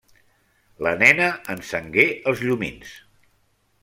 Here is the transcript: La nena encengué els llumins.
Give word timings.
La 0.87 0.93
nena 1.01 1.27
encengué 1.55 2.05
els 2.31 2.41
llumins. 2.47 2.95